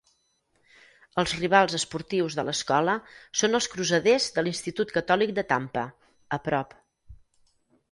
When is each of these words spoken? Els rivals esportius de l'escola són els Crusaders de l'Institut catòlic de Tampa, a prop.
Els 1.23 1.33
rivals 1.41 1.75
esportius 1.79 2.37
de 2.39 2.45
l'escola 2.47 2.95
són 3.43 3.59
els 3.61 3.69
Crusaders 3.75 4.27
de 4.39 4.47
l'Institut 4.49 4.97
catòlic 4.99 5.37
de 5.41 5.47
Tampa, 5.55 5.87
a 6.39 6.43
prop. 6.49 6.77